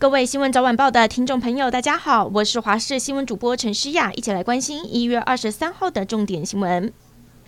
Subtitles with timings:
[0.00, 6.90] 各位新闻早晚报的听众朋友，大家好，我是华视新闻主播陈诗雅，一起来关心一月二十三号的重点新闻。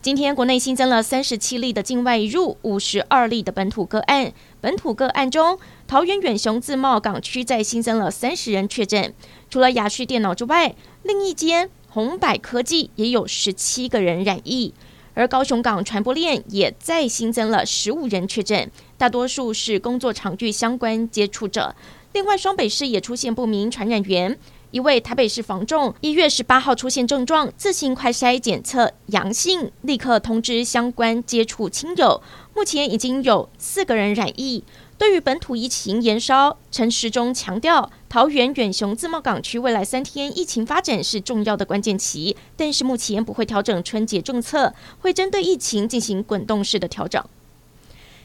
[0.00, 4.32] 今天国内新增了三十七例的境外入，五十二例的本土个案。
[4.60, 9.12] 本土个案中，桃园远雄自贸港区再新增了三十人确诊，
[9.50, 14.72] 除了雅旭电脑之外，另一间红百科技也有十七个人染疫。
[15.14, 21.74] 而高雄港传播链也再新增了十五人确诊，大多数是工作场域相关接触者。
[22.16, 24.38] 另外，双北市也出现不明传染源，
[24.70, 32.22] 一位台北市房仲一月十八号出现症状，自行快筛检测阳性，立刻通知相关接触亲友。
[32.54, 34.64] 目前已经有四个人染疫。
[34.96, 47.22] 对于本土疫情延烧，陈时中强调，桃园远雄自贸港区未来三天疫情发展是重要的关键期，但是目前不会调整春节政策，会针对疫情进行滚动式的调整。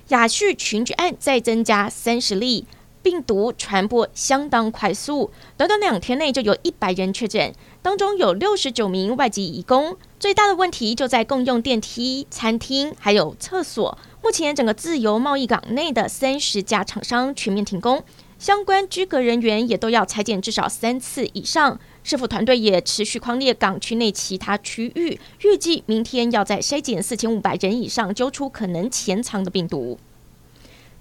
[0.07, 2.65] 亚旭群聚案再增加三十例。
[3.03, 9.97] 病毒传播相当快速，短短两天内就有一百人确诊，当中有六十九名外籍移工。
[10.19, 13.97] 最大的问题就在共用电梯、餐厅还有厕所。
[14.23, 18.03] 目前整个自由贸易港内的三十家厂商全面停工，
[18.37, 21.79] 相关居隔人员也都要裁减至少三次以上。
[22.03, 29.97] 市府团队也持续匡列港区内其他区域，预计明天要在筛检四千五百人以上，揪出可能潜藏的病毒。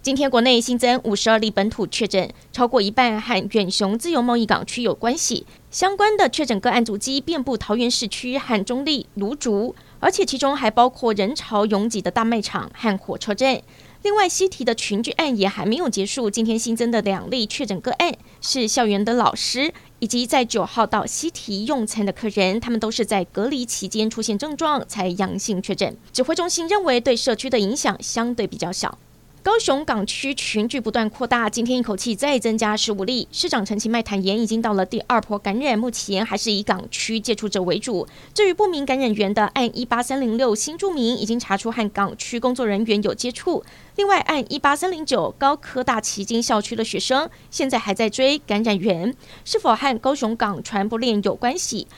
[0.02, 5.46] 今天国内新增五十二例本土确诊，超过一半和远雄自由贸易港区有关系。
[5.70, 13.60] 相关的确诊个案足迹遍布桃园市区和中坜、芦竹，而且其中还包括人潮拥挤的大卖场和火车站。
[14.02, 16.30] 另外，西堤的群聚案也还没有结束。
[16.30, 25.94] 今天新增的两例确诊个案是校园的老师以及在九号到西堤用餐的客人，他们都是在隔离期间出现症状才阳性确诊。
[26.10, 28.96] 指挥中心认为对社区的影响相对比较小。
[29.42, 33.26] 高雄港区群聚不断扩大，今天一口气再增加十五例。
[33.32, 38.06] 市长陈其迈坦言，已经到了第二波感染，目前还是以港区接触者为主。
[38.34, 43.64] 至于不明感染源的案一八三零六新住民，已经查出和港区工作人员有接触。
[43.96, 49.14] 另外，案一八三零九高科大旗津校区的学生，现在还在追感染源，
[49.46, 51.88] 是否和高雄港传播链有关系？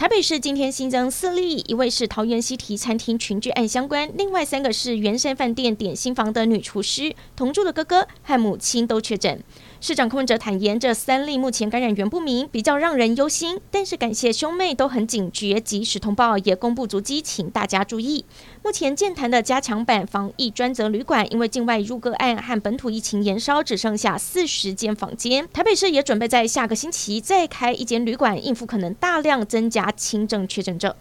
[0.00, 9.44] 台北市今天新增四例，一位是桃园西提餐厅群聚案相关，另外三个是元山饭店点心房的女厨师，同住的哥哥和母亲都确诊。
[9.82, 13.58] 市长柯文哲坦言，这三例目前感染源不明，比较让人忧心。
[13.70, 18.26] 但是感谢兄妹都很警觉，及时通报，也公布足迹，请大家注意。
[18.62, 25.48] 目前健谈的加强版防疫专责旅馆，因为境外入个案和本土疫情延烧，只剩下四十间房间。
[25.50, 30.94] 台北市也准备在下个星期再开一间旅馆，应付可能大量增加轻症确诊者。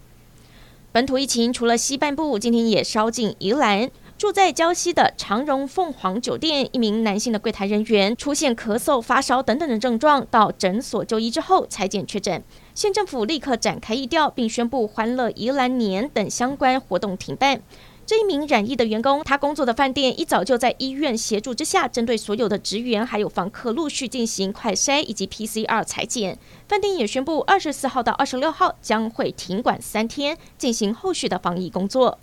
[0.92, 3.92] 本土疫情除了西半部，今天也烧进宜兰。
[4.20, 12.44] 住在礁溪的长荣凤凰酒店，一名男性的柜台人员出现咳嗽、发烧等等的症状，到诊所就医之后采检确诊。
[12.76, 17.62] 县政府立刻展开疫调，并宣布欢乐宜兰年等相关活动停办。
[18.06, 26.38] 这一名染疫的员工，他工作的饭店一早就在医院协助之下，针对所有的职员还有房客陆续进行快筛以及 PCR 采检。
[26.68, 32.20] 饭店也宣布，二十四号到二十六号将会停馆三天，进行后续的防疫工作。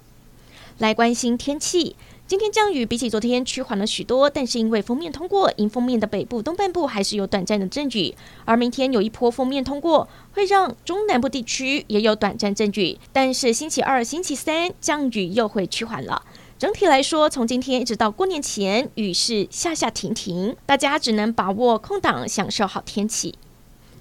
[0.79, 8.15] 来关心天气，今天降雨比起昨天趋缓了许多，但是因为锋面通过，迎风面的北部东半部还是有短暂的阵雨。
[8.45, 16.23] 而明天有一波锋面通过，会让中南部地区也有短暂阵雨，但是星期二、星期三降雨又会趋缓了。
[16.59, 23.35] 整体来说，从今天一直到过年前，雨是下下停停，大家只能把握空档，享受好天气。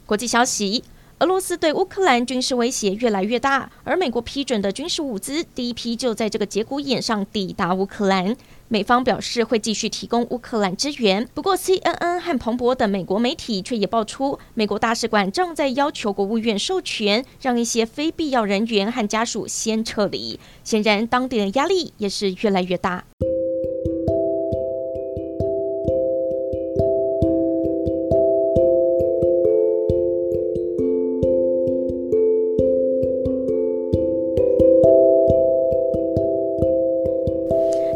[0.05, 0.83] 国际消息。
[1.19, 8.35] 俄罗斯对乌克兰军事威胁越来越大，而美国批准的军事物资第一批就在这个节骨眼上抵达乌克兰。
[8.67, 20.37] 美方表示会继续提供乌克兰支援，不过 CNN 和彭博等美国媒体却也爆出，美国大使馆正在要求国务院授权，让一些非必要人员和家属先撤离。
[20.65, 23.05] 显然，当地的压力也是越来越大。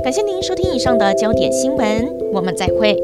[0.10, 2.98] 感谢您收听以上的焦点新闻，我们再会。